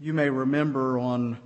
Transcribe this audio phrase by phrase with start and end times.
[0.00, 1.38] You may remember on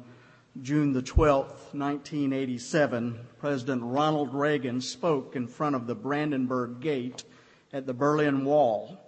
[0.61, 7.25] June the 12th, 1987, President Ronald Reagan spoke in front of the Brandenburg Gate
[7.73, 9.01] at the Berlin Wall.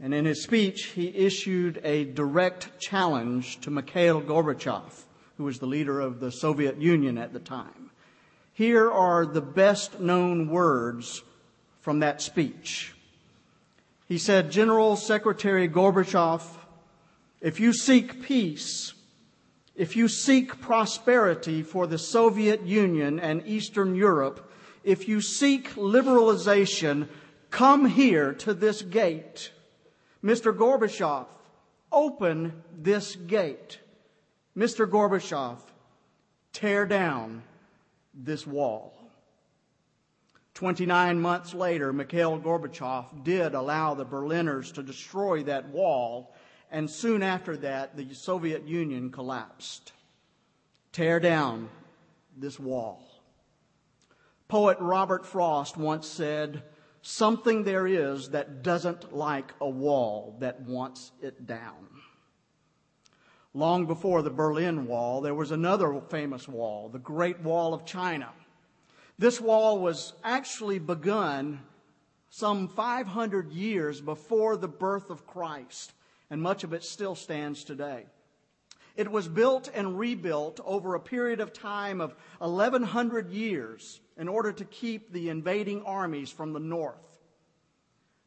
[0.00, 5.04] And in his speech, he issued a direct challenge to Mikhail Gorbachev,
[5.36, 7.92] who was the leader of the Soviet Union at the time.
[8.52, 11.22] Here are the best known words
[11.82, 12.94] from that speech.
[14.08, 16.42] He said, General Secretary Gorbachev,
[17.40, 18.94] if you seek peace,
[19.74, 24.50] if you seek prosperity for the Soviet Union and Eastern Europe,
[24.84, 27.08] if you seek liberalization,
[27.50, 29.50] come here to this gate.
[30.24, 30.56] Mr.
[30.56, 31.26] Gorbachev,
[31.92, 33.80] open this gate.
[34.56, 34.88] Mr.
[34.88, 35.58] Gorbachev,
[36.52, 37.42] tear down
[38.14, 38.94] this wall.
[40.54, 46.34] 29 months later, Mikhail Gorbachev did allow the Berliners to destroy that wall,
[46.70, 49.92] and soon after that, the Soviet Union collapsed.
[50.92, 51.68] Tear down
[52.36, 53.02] this wall.
[54.48, 56.62] Poet Robert Frost once said,
[57.02, 61.86] Something there is that doesn't like a wall that wants it down.
[63.54, 68.30] Long before the Berlin Wall, there was another famous wall, the Great Wall of China.
[69.18, 71.60] This wall was actually begun
[72.28, 75.94] some 500 years before the birth of Christ,
[76.30, 78.06] and much of it still stands today.
[78.96, 84.52] It was built and rebuilt over a period of time of 1100 years in order
[84.52, 86.96] to keep the invading armies from the north.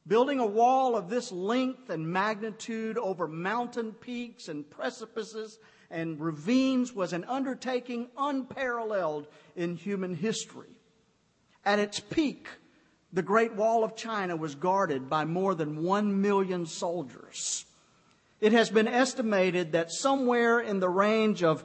[0.07, 5.59] Building a wall of this length and magnitude over mountain peaks and precipices
[5.91, 10.69] and ravines was an undertaking unparalleled in human history.
[11.65, 12.47] At its peak,
[13.11, 17.65] the Great Wall of China was guarded by more than one million soldiers.
[18.41, 21.63] It has been estimated that somewhere in the range of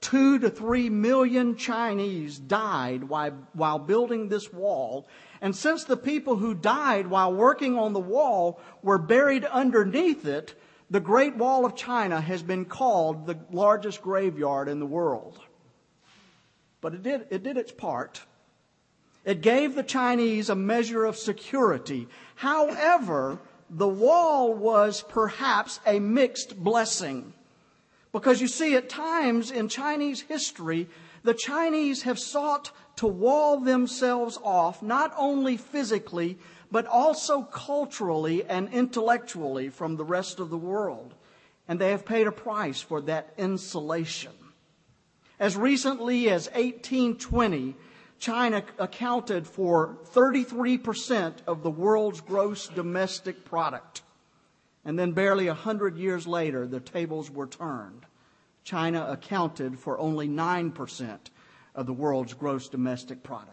[0.00, 5.06] two to three million Chinese died while, building this wall.
[5.40, 10.54] And since the people who died while working on the wall were buried underneath it,
[10.90, 15.40] the Great Wall of China has been called the largest graveyard in the world.
[16.80, 18.22] But it did, it did its part.
[19.24, 22.06] It gave the Chinese a measure of security.
[22.36, 23.40] However,
[23.70, 27.32] the wall was perhaps a mixed blessing.
[28.12, 30.88] Because you see, at times in Chinese history,
[31.22, 36.38] the Chinese have sought to wall themselves off, not only physically,
[36.70, 41.14] but also culturally and intellectually from the rest of the world.
[41.68, 44.32] And they have paid a price for that insulation.
[45.38, 47.76] As recently as 1820,
[48.18, 54.02] China accounted for 33% of the world's gross domestic product.
[54.84, 58.06] And then barely a hundred years later, the tables were turned.
[58.64, 61.18] China accounted for only 9%
[61.74, 63.52] of the world's gross domestic product.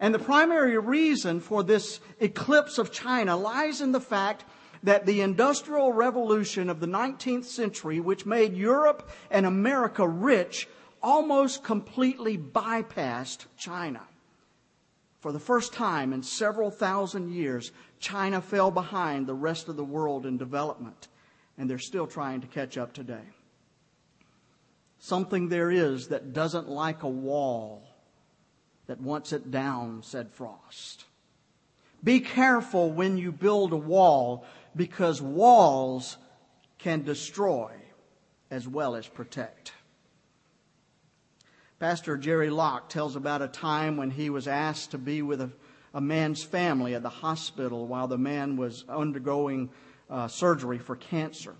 [0.00, 4.44] And the primary reason for this eclipse of China lies in the fact
[4.82, 10.68] that the industrial revolution of the 19th century, which made Europe and America rich,
[11.02, 14.02] almost completely bypassed China.
[15.20, 17.70] For the first time in several thousand years,
[18.00, 21.08] China fell behind the rest of the world in development,
[21.56, 23.24] and they're still trying to catch up today.
[24.98, 27.82] Something there is that doesn't like a wall
[28.86, 31.04] that wants it down, said Frost.
[32.04, 36.16] Be careful when you build a wall because walls
[36.78, 37.70] can destroy
[38.50, 39.72] as well as protect.
[41.82, 45.50] Pastor Jerry Locke tells about a time when he was asked to be with a,
[45.92, 49.68] a man's family at the hospital while the man was undergoing
[50.08, 51.56] uh, surgery for cancer.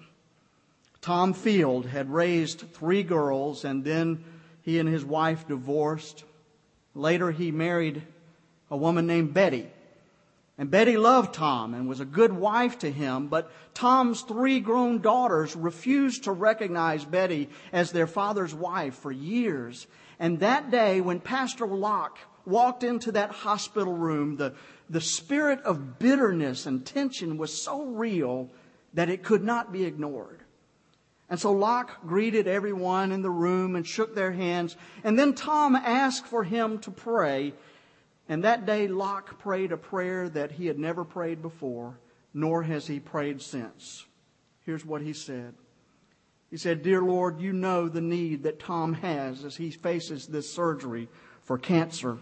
[1.01, 4.23] Tom Field had raised three girls and then
[4.61, 6.23] he and his wife divorced.
[6.95, 8.01] Later he married
[8.71, 9.69] a woman named Betty.
[10.63, 15.01] And Betty loved Tom and was a good wife to him, but Tom's three grown
[15.01, 19.89] daughters refused to recognize Betty as their father's wife for years.
[20.21, 22.17] And that day, when Pastor Locke
[22.47, 24.55] walked into that hospital room, the,
[24.89, 28.49] the spirit of bitterness and tension was so real
[28.95, 30.45] that it could not be ignored.
[31.29, 34.77] And so Locke greeted everyone in the room and shook their hands.
[35.03, 37.53] And then Tom asked for him to pray.
[38.29, 41.99] And that day, Locke prayed a prayer that he had never prayed before,
[42.33, 44.07] nor has he prayed since.
[44.65, 45.55] Here's what he said
[46.53, 50.53] he said, Dear Lord, you know the need that Tom has as he faces this
[50.53, 51.09] surgery
[51.45, 52.19] for cancer.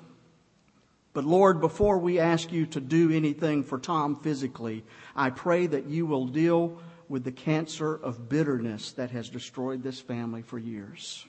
[1.12, 4.84] But Lord, before we ask you to do anything for Tom physically,
[5.16, 10.00] I pray that you will deal with the cancer of bitterness that has destroyed this
[10.00, 11.26] family for years.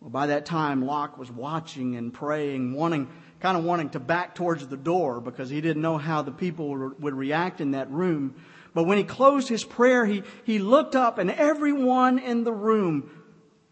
[0.00, 3.08] Well, by that time, Locke was watching and praying, wanting,
[3.40, 6.92] kind of wanting to back towards the door because he didn't know how the people
[7.00, 8.36] would react in that room.
[8.74, 13.10] But when he closed his prayer, he, he looked up and everyone in the room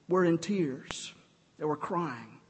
[0.08, 1.14] were in tears.
[1.58, 2.40] They were crying.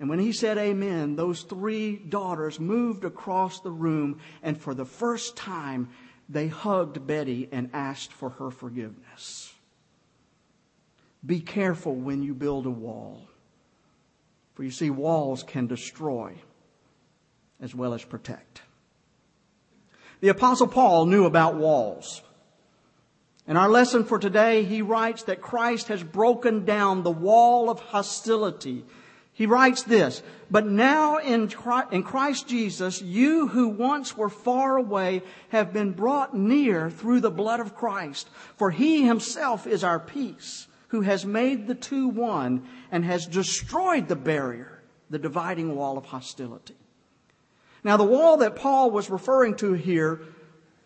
[0.00, 4.86] And when he said amen, those three daughters moved across the room and for the
[4.86, 5.90] first time
[6.28, 9.49] they hugged Betty and asked for her forgiveness.
[11.24, 13.26] Be careful when you build a wall.
[14.54, 16.34] For you see, walls can destroy
[17.60, 18.62] as well as protect.
[20.20, 22.22] The apostle Paul knew about walls.
[23.46, 27.80] In our lesson for today, he writes that Christ has broken down the wall of
[27.80, 28.84] hostility.
[29.32, 35.72] He writes this, but now in Christ Jesus, you who once were far away have
[35.72, 38.28] been brought near through the blood of Christ.
[38.56, 44.08] For he himself is our peace who has made the two one and has destroyed
[44.08, 46.74] the barrier, the dividing wall of hostility.
[47.82, 50.20] Now, the wall that Paul was referring to here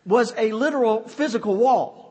[0.06, 2.03] was a literal physical wall.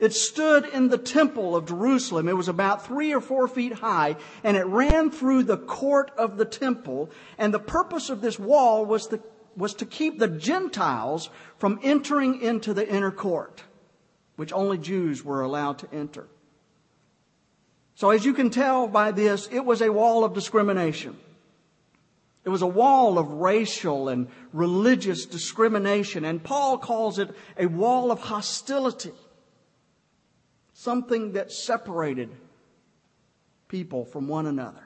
[0.00, 2.28] It stood in the temple of Jerusalem.
[2.28, 6.36] It was about three or four feet high, and it ran through the court of
[6.36, 7.08] the temple.
[7.38, 9.20] And the purpose of this wall was to,
[9.56, 13.62] was to keep the Gentiles from entering into the inner court,
[14.34, 16.26] which only Jews were allowed to enter.
[17.94, 21.16] So as you can tell by this, it was a wall of discrimination.
[22.44, 28.10] It was a wall of racial and religious discrimination, and Paul calls it a wall
[28.10, 29.12] of hostility.
[30.72, 32.30] Something that separated
[33.68, 34.82] people from one another.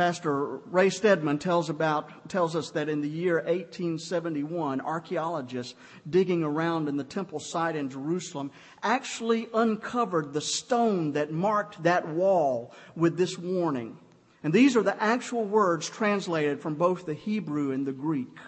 [0.00, 5.74] Pastor Ray Stedman tells about, tells us that in the year 1871, archaeologists
[6.08, 8.50] digging around in the temple site in Jerusalem
[8.82, 13.98] actually uncovered the stone that marked that wall with this warning.
[14.42, 18.38] And these are the actual words translated from both the Hebrew and the Greek.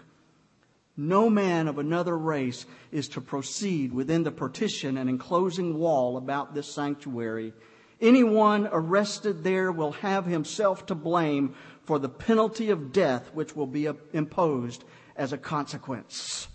[0.97, 6.55] No man of another race is to proceed within the partition and enclosing wall about
[6.55, 7.53] this sanctuary
[8.03, 11.55] Anyone arrested there will have himself to blame
[11.85, 14.83] for the penalty of death which will be imposed
[15.17, 16.49] as a consequence.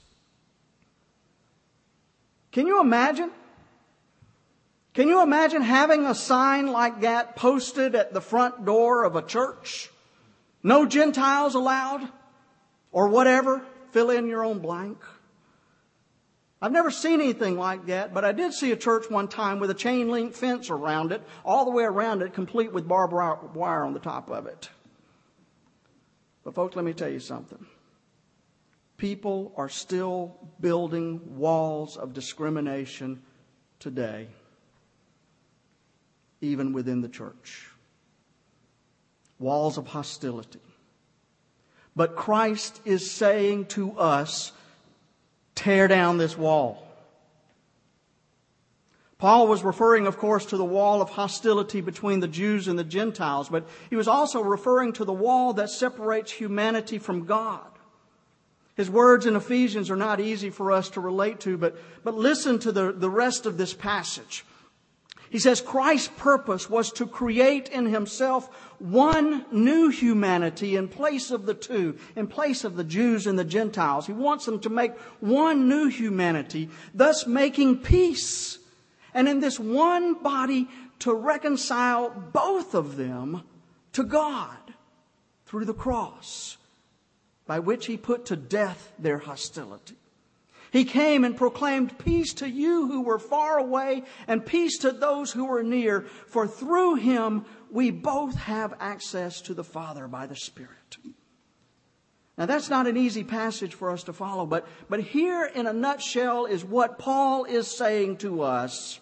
[2.51, 3.31] Can you imagine?
[4.93, 9.21] Can you imagine having a sign like that posted at the front door of a
[9.21, 9.89] church?
[10.63, 12.09] No Gentiles allowed?
[12.91, 13.61] Or whatever?
[13.91, 14.97] Fill in your own blank.
[16.61, 19.69] I've never seen anything like that, but I did see a church one time with
[19.69, 23.13] a chain link fence around it, all the way around it, complete with barbed
[23.55, 24.69] wire on the top of it.
[26.43, 27.63] But, folks, let me tell you something.
[28.97, 33.21] People are still building walls of discrimination
[33.79, 34.27] today,
[36.41, 37.69] even within the church.
[39.37, 40.59] Walls of hostility.
[41.95, 44.51] But Christ is saying to us,
[45.57, 46.87] tear down this wall.
[49.17, 52.83] Paul was referring, of course, to the wall of hostility between the Jews and the
[52.83, 57.65] Gentiles, but he was also referring to the wall that separates humanity from God.
[58.75, 62.59] His words in Ephesians are not easy for us to relate to, but, but listen
[62.59, 64.45] to the, the rest of this passage.
[65.29, 68.49] He says Christ's purpose was to create in himself
[68.79, 73.43] one new humanity in place of the two, in place of the Jews and the
[73.43, 74.07] Gentiles.
[74.07, 78.59] He wants them to make one new humanity, thus making peace.
[79.13, 83.43] And in this one body to reconcile both of them
[83.93, 84.57] to God
[85.45, 86.57] through the cross,
[87.45, 89.95] by which he put to death their hostility.
[90.77, 95.31] He came and proclaimed peace to you who were far away and peace to those
[95.31, 100.35] who were near, for through him we both have access to the Father by the
[100.35, 100.97] Spirit.
[102.37, 105.73] Now that's not an easy passage for us to follow, but, but here in a
[105.73, 108.99] nutshell is what Paul is saying to us.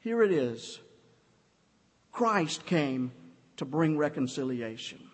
[0.00, 0.80] Here it is.
[2.10, 3.12] Christ came
[3.58, 5.10] to bring reconciliation.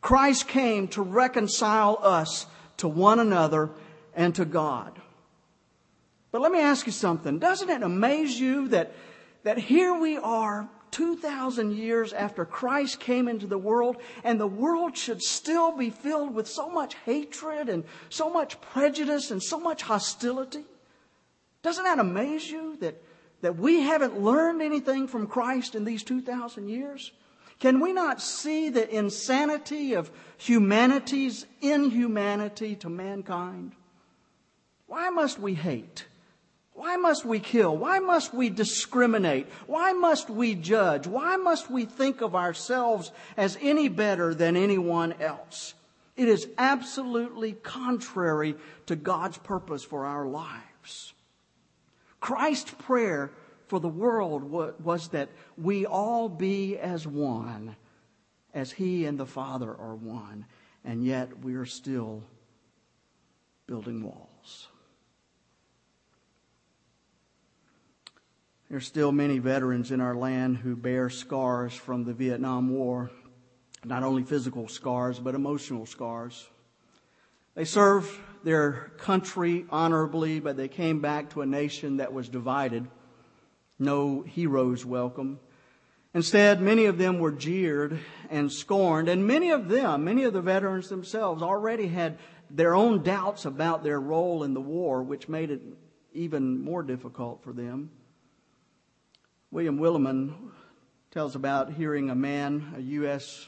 [0.00, 2.48] Christ came to reconcile us
[2.78, 3.70] to one another
[4.14, 5.00] and to God.
[6.32, 7.38] But let me ask you something.
[7.38, 8.92] Doesn't it amaze you that,
[9.42, 14.96] that here we are 2,000 years after Christ came into the world, and the world
[14.96, 19.82] should still be filled with so much hatred and so much prejudice and so much
[19.82, 20.64] hostility?
[21.62, 23.00] Doesn't that amaze you that,
[23.42, 27.12] that we haven't learned anything from Christ in these 2,000 years?
[27.58, 33.72] Can we not see the insanity of humanity's inhumanity to mankind?
[34.90, 36.04] Why must we hate?
[36.72, 37.76] Why must we kill?
[37.76, 39.46] Why must we discriminate?
[39.68, 41.06] Why must we judge?
[41.06, 45.74] Why must we think of ourselves as any better than anyone else?
[46.16, 48.56] It is absolutely contrary
[48.86, 51.14] to God's purpose for our lives.
[52.18, 53.30] Christ's prayer
[53.68, 57.76] for the world was that we all be as one,
[58.52, 60.46] as He and the Father are one,
[60.84, 62.24] and yet we are still
[63.68, 64.29] building walls.
[68.70, 73.10] There's still many veterans in our land who bear scars from the Vietnam War
[73.84, 76.48] not only physical scars, but emotional scars.
[77.56, 78.08] They served
[78.44, 82.86] their country honorably, but they came back to a nation that was divided.
[83.80, 85.40] No heroes welcome.
[86.14, 87.98] Instead, many of them were jeered
[88.30, 93.02] and scorned, and many of them, many of the veterans themselves, already had their own
[93.02, 95.60] doubts about their role in the war, which made it
[96.12, 97.90] even more difficult for them.
[99.50, 100.52] William Willimon
[101.10, 103.46] tells about hearing a man, a U.S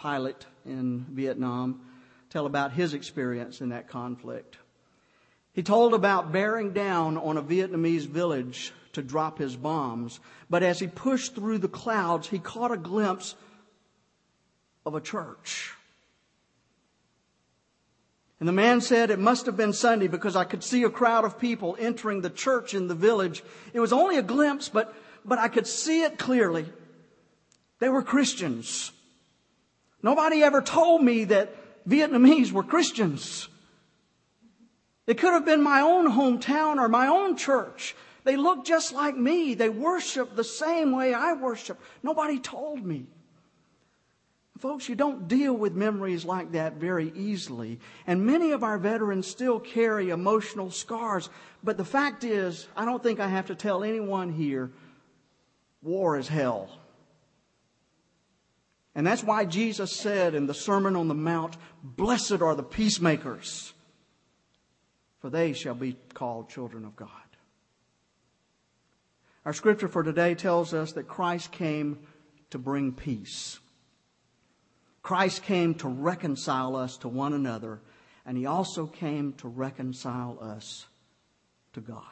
[0.00, 1.78] pilot in Vietnam
[2.30, 4.56] tell about his experience in that conflict.
[5.52, 10.18] He told about bearing down on a Vietnamese village to drop his bombs,
[10.48, 13.34] but as he pushed through the clouds, he caught a glimpse
[14.86, 15.74] of a church.
[18.40, 21.26] And the man said it must have been Sunday because I could see a crowd
[21.26, 23.44] of people entering the church in the village.
[23.74, 24.94] It was only a glimpse, but,
[25.26, 26.64] but I could see it clearly.
[27.80, 28.92] They were Christians.
[30.02, 31.54] Nobody ever told me that
[31.86, 33.48] Vietnamese were Christians.
[35.06, 37.94] It could have been my own hometown or my own church.
[38.24, 39.52] They looked just like me.
[39.52, 41.78] They worshiped the same way I worship.
[42.02, 43.06] Nobody told me.
[44.60, 47.80] Folks, you don't deal with memories like that very easily.
[48.06, 51.30] And many of our veterans still carry emotional scars.
[51.64, 54.70] But the fact is, I don't think I have to tell anyone here,
[55.82, 56.68] war is hell.
[58.94, 63.72] And that's why Jesus said in the Sermon on the Mount, Blessed are the peacemakers,
[65.20, 67.08] for they shall be called children of God.
[69.46, 72.00] Our scripture for today tells us that Christ came
[72.50, 73.58] to bring peace.
[75.02, 77.80] Christ came to reconcile us to one another,
[78.26, 80.86] and he also came to reconcile us
[81.72, 82.04] to God.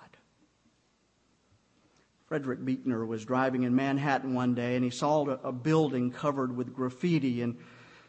[2.28, 6.74] Frederick Buechner was driving in Manhattan one day and he saw a, building covered with
[6.74, 7.56] graffiti and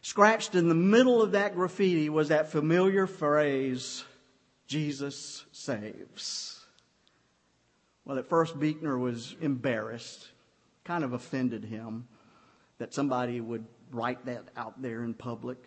[0.01, 4.03] scratched in the middle of that graffiti was that familiar phrase,
[4.67, 6.65] Jesus saves.
[8.03, 10.27] Well, at first Buechner was embarrassed,
[10.83, 12.07] kind of offended him
[12.77, 15.57] that somebody would write that out there in public.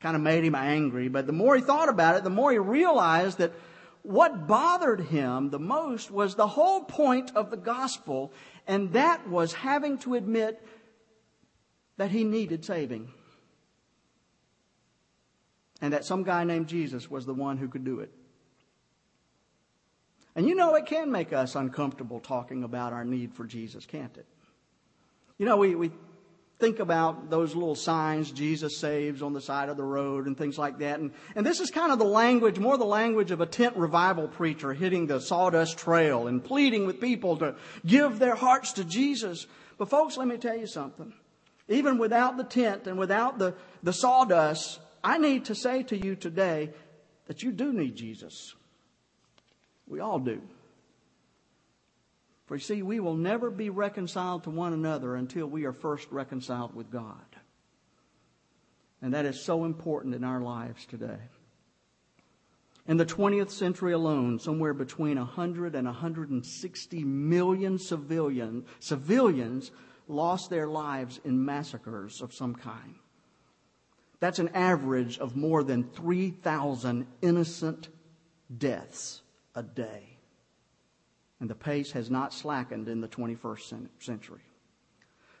[0.00, 2.58] Kind of made him angry, but the more he thought about it, the more he
[2.58, 3.52] realized that
[4.02, 8.32] what bothered him the most was the whole point of the gospel,
[8.66, 10.60] and that was having to admit
[11.98, 13.12] that he needed saving.
[15.80, 18.12] And that some guy named Jesus was the one who could do it.
[20.34, 24.16] And you know, it can make us uncomfortable talking about our need for Jesus, can't
[24.16, 24.26] it?
[25.38, 25.90] You know, we, we
[26.62, 30.56] think about those little signs, Jesus saves on the side of the road and things
[30.56, 31.00] like that.
[31.00, 34.28] And, and this is kind of the language, more the language of a tent revival
[34.28, 39.48] preacher hitting the sawdust trail and pleading with people to give their hearts to Jesus.
[39.76, 41.12] But folks, let me tell you something.
[41.66, 46.14] Even without the tent and without the, the sawdust, I need to say to you
[46.14, 46.70] today
[47.26, 48.54] that you do need Jesus.
[49.88, 50.40] We all do.
[52.52, 56.12] For you see, we will never be reconciled to one another until we are first
[56.12, 57.24] reconciled with God.
[59.00, 61.16] And that is so important in our lives today.
[62.86, 69.70] In the 20th century alone, somewhere between 100 and 160 million civilian, civilians
[70.06, 72.96] lost their lives in massacres of some kind.
[74.20, 77.88] That's an average of more than 3,000 innocent
[78.58, 79.22] deaths
[79.54, 80.11] a day
[81.42, 84.42] and the pace has not slackened in the 21st century.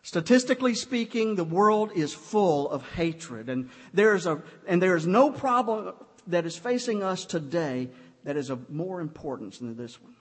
[0.02, 5.30] Statistically speaking, the world is full of hatred, and there's a and there is no
[5.30, 5.94] problem
[6.26, 7.88] that is facing us today
[8.24, 10.16] that is of more importance than this one.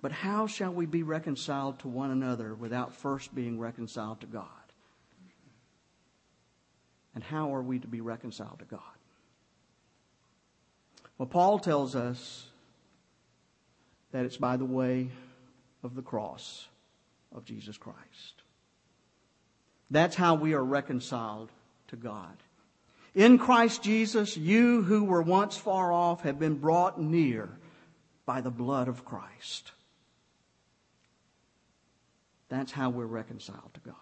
[0.00, 4.46] But how shall we be reconciled to one another without first being reconciled to God?
[7.16, 8.80] And how are we to be reconciled to God?
[11.18, 12.46] Well, Paul tells us
[14.12, 15.08] that it's by the way
[15.82, 16.68] of the cross
[17.34, 18.42] of Jesus Christ.
[19.90, 21.50] That's how we are reconciled
[21.88, 22.36] to God.
[23.14, 27.50] In Christ Jesus, you who were once far off have been brought near
[28.24, 29.72] by the blood of Christ.
[32.48, 33.96] That's how we're reconciled to God.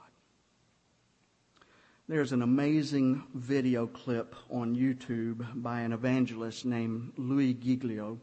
[2.08, 8.18] There's an amazing video clip on YouTube by an evangelist named Louis Giglio.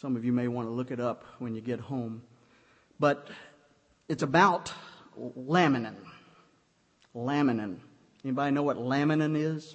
[0.00, 2.22] Some of you may want to look it up when you get home.
[3.00, 3.26] But
[4.08, 4.72] it's about
[5.18, 5.96] laminin.
[7.16, 7.78] Laminin.
[8.24, 9.74] Anybody know what laminin is?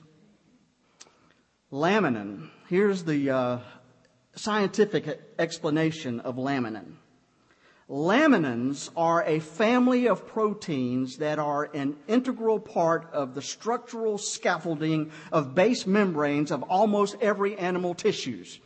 [1.74, 2.50] Laminin.
[2.70, 3.60] Here's the uh,
[4.34, 6.94] scientific explanation of laminin.
[7.90, 15.12] Laminins are a family of proteins that are an integral part of the structural scaffolding
[15.34, 18.62] of basement membranes of almost every animal tissues.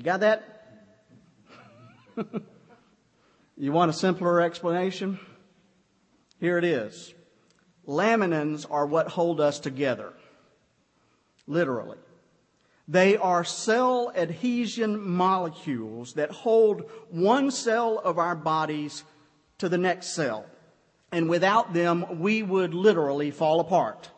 [0.00, 0.64] You got that?
[3.58, 5.20] you want a simpler explanation?
[6.38, 7.12] Here it is.
[7.86, 10.14] Laminins are what hold us together.
[11.46, 11.98] Literally.
[12.88, 19.04] They are cell adhesion molecules that hold one cell of our bodies
[19.58, 20.46] to the next cell.
[21.12, 24.08] And without them, we would literally fall apart.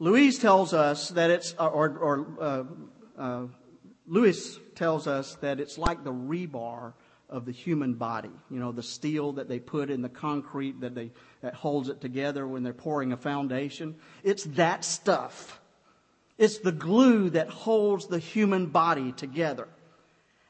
[0.00, 2.64] Louise tells us that it's, or, or uh,
[3.16, 3.46] uh,
[4.10, 6.92] Lewis tells us that it's like the rebar
[7.28, 8.32] of the human body.
[8.50, 11.12] You know, the steel that they put in the concrete that they,
[11.42, 13.94] that holds it together when they're pouring a foundation.
[14.24, 15.60] It's that stuff.
[16.38, 19.68] It's the glue that holds the human body together.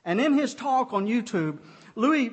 [0.06, 1.58] And in his talk on YouTube,
[1.94, 2.32] Louis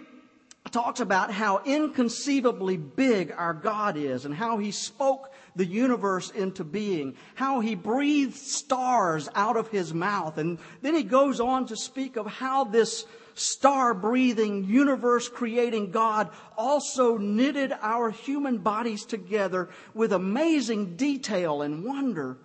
[0.71, 6.63] talks about how inconceivably big our God is and how he spoke the universe into
[6.63, 10.37] being, how he breathed stars out of his mouth.
[10.37, 16.29] And then he goes on to speak of how this star breathing, universe creating God
[16.57, 22.37] also knitted our human bodies together with amazing detail and wonder.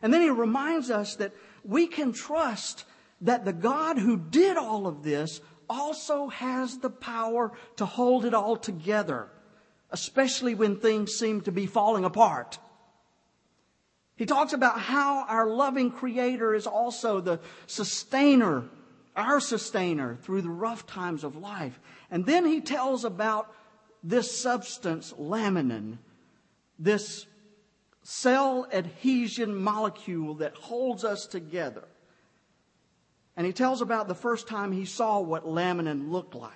[0.00, 1.32] And then he reminds us that
[1.64, 2.84] we can trust
[3.20, 5.40] that the God who did all of this
[5.72, 9.28] also has the power to hold it all together,
[9.90, 12.58] especially when things seem to be falling apart.
[14.16, 18.64] He talks about how our loving Creator is also the sustainer,
[19.16, 21.80] our sustainer through the rough times of life.
[22.10, 23.52] And then he tells about
[24.04, 25.98] this substance, laminin,
[26.78, 27.26] this
[28.02, 31.84] cell adhesion molecule that holds us together.
[33.36, 36.52] And he tells about the first time he saw what laminin looked like.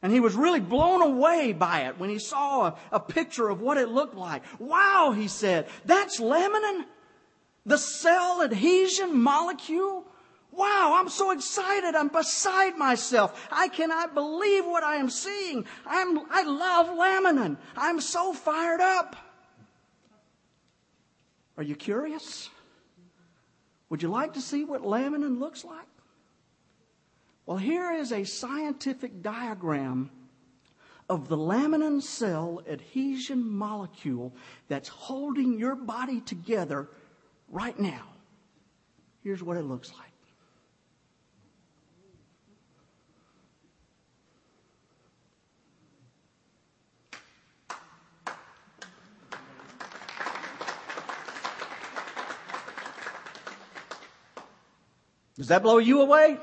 [0.00, 3.60] And he was really blown away by it when he saw a, a picture of
[3.60, 4.42] what it looked like.
[4.60, 6.84] Wow, he said, that's laminin?
[7.66, 10.04] The cell adhesion molecule?
[10.52, 11.94] Wow, I'm so excited.
[11.94, 13.48] I'm beside myself.
[13.50, 15.66] I cannot believe what I am seeing.
[15.84, 17.58] I'm, I love laminin.
[17.76, 19.16] I'm so fired up.
[21.56, 22.50] Are you curious?
[23.90, 25.86] Would you like to see what laminin looks like?
[27.46, 30.10] Well, here is a scientific diagram
[31.08, 34.34] of the laminin cell adhesion molecule
[34.68, 36.88] that's holding your body together
[37.48, 38.04] right now.
[39.22, 40.07] Here's what it looks like.
[55.38, 56.36] Does that blow you away?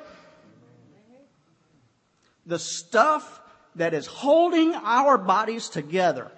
[2.45, 3.41] The stuff
[3.75, 6.31] that is holding our bodies together,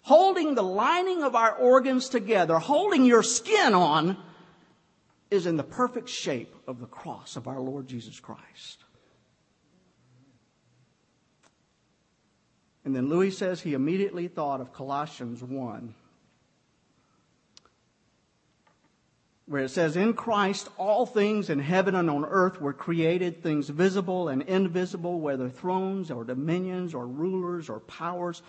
[0.00, 4.16] holding the lining of our organs together, holding your skin on,
[5.30, 8.84] is in the perfect shape of the cross of our Lord Jesus Christ.
[12.84, 15.94] And then Louis says he immediately thought of Colossians 1
[19.52, 23.68] where it says, In Christ all things in heaven and on earth were created, things
[23.68, 28.40] visible and invisible, whether thrones or dominions or rulers or powers.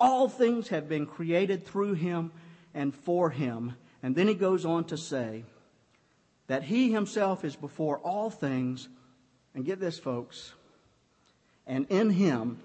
[0.00, 2.32] All things have been created through him
[2.74, 3.76] and for him.
[4.02, 5.44] And then he goes on to say
[6.48, 8.88] that he himself is before all things.
[9.54, 10.54] And get this, folks.
[11.68, 12.58] And in him,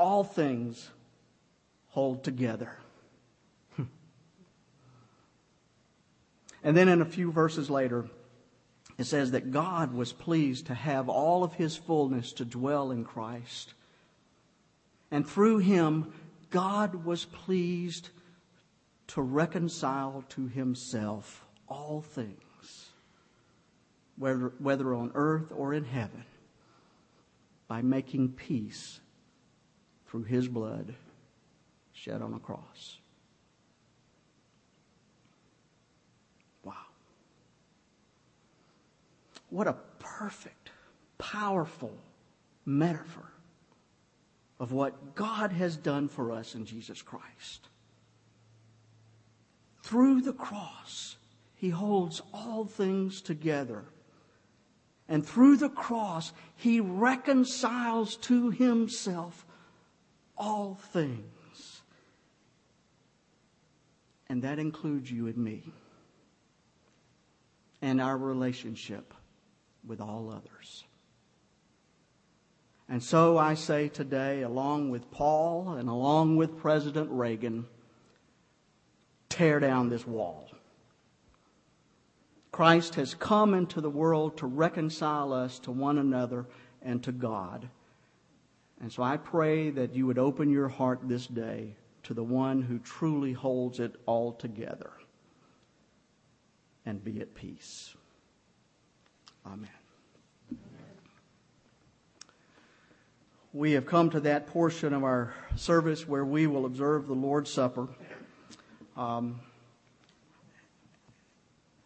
[0.00, 0.88] all things
[1.88, 2.74] hold together.
[6.62, 8.08] And then in a few verses later,
[8.98, 13.04] it says that God was pleased to have all of his fullness to dwell in
[13.04, 13.74] Christ.
[15.10, 16.12] And through him,
[16.50, 18.10] God was pleased
[19.08, 22.90] to reconcile to himself all things,
[24.16, 26.24] whether, whether on earth or in heaven,
[27.68, 29.00] by making peace
[30.06, 30.94] through his blood
[31.92, 32.98] shed on a cross.
[39.50, 40.70] What a perfect,
[41.16, 41.96] powerful
[42.64, 43.32] metaphor
[44.60, 47.68] of what God has done for us in Jesus Christ.
[49.82, 51.16] Through the cross,
[51.54, 53.84] He holds all things together.
[55.08, 59.46] And through the cross, He reconciles to Himself
[60.36, 61.82] all things.
[64.28, 65.72] And that includes you and me
[67.80, 69.14] and our relationship
[69.86, 70.84] with all others.
[72.88, 77.66] And so I say today, along with Paul and along with President Reagan,
[79.28, 80.48] tear down this wall.
[82.50, 86.46] Christ has come into the world to reconcile us to one another
[86.82, 87.68] and to God.
[88.80, 92.62] And so I pray that you would open your heart this day to the one
[92.62, 94.90] who truly holds it all together
[96.86, 97.94] and be at peace.
[99.46, 99.68] Amen.
[103.58, 107.50] we have come to that portion of our service where we will observe the Lord's
[107.50, 107.88] Supper.
[108.96, 109.40] Um,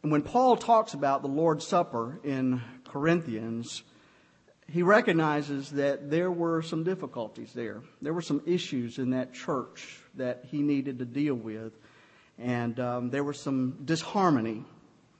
[0.02, 3.84] and when Paul talks about the Lord's Supper in Corinthians,
[4.68, 7.82] he recognizes that there were some difficulties there.
[8.02, 11.72] There were some issues in that church that he needed to deal with.
[12.38, 14.64] And um, there was some disharmony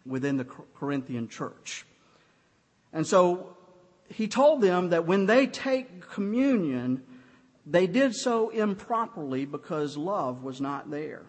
[0.04, 1.86] within the Corinthian church.
[2.92, 3.56] And so
[4.08, 7.02] he told them that when they take communion,
[7.64, 11.22] they did so improperly because love was not there.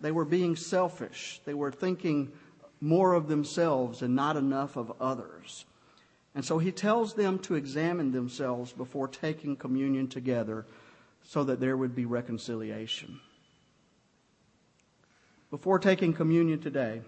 [0.00, 1.40] They were being selfish.
[1.44, 2.32] They were thinking
[2.80, 5.64] more of themselves and not enough of others.
[6.34, 10.66] And so he tells them to examine themselves before taking communion together
[11.22, 13.20] so that there would be reconciliation.
[15.50, 17.00] Before taking communion today,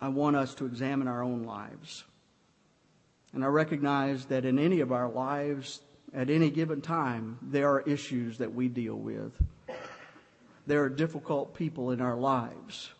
[0.00, 2.04] I want us to examine our own lives.
[3.32, 5.80] And I recognize that in any of our lives,
[6.14, 9.32] at any given time, there are issues that we deal with.
[10.66, 12.90] There are difficult people in our lives.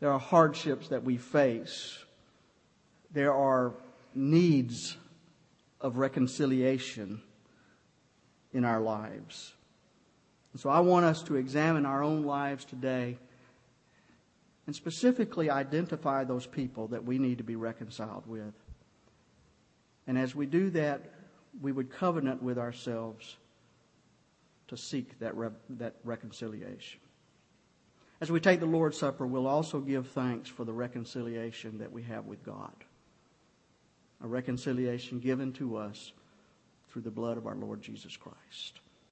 [0.00, 1.98] There are hardships that we face.
[3.12, 3.74] There are
[4.14, 4.96] needs
[5.80, 7.20] of reconciliation
[8.52, 9.54] in our lives.
[10.52, 13.18] And so I want us to examine our own lives today
[14.70, 18.54] and specifically identify those people that we need to be reconciled with.
[20.06, 21.10] And as we do that,
[21.60, 23.36] we would covenant with ourselves
[24.68, 27.00] to seek that, re- that reconciliation.
[28.20, 32.04] As we take the Lord's Supper, we'll also give thanks for the reconciliation that we
[32.04, 32.84] have with God.
[34.22, 36.12] A reconciliation given to us
[36.90, 38.78] through the blood of our Lord Jesus Christ.